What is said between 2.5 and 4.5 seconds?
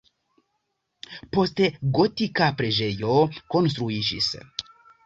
preĝejo konstruiĝis.